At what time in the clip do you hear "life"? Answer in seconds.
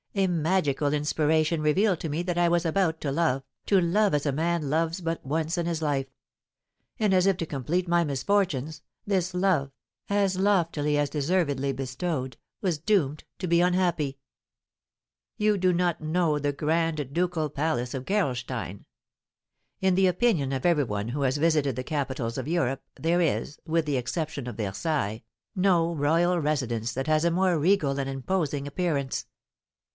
5.81-6.07